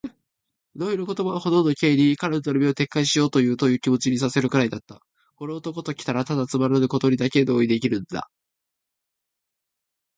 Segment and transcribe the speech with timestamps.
[0.75, 4.99] 同意の言葉はほとんど Ｋ に、彼の頼みを撤回しようというという気持にさせるくらいだった。
[5.35, 8.27] この男ときたら、ただつまらぬことにだけ同意できるのだ。